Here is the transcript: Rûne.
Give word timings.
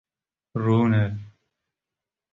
Rûne. 0.63 1.03